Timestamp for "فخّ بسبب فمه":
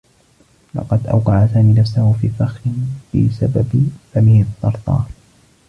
2.29-4.41